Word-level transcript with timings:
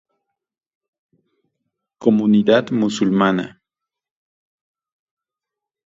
Comunidad 1.99 2.71
Musulmana 2.73 3.61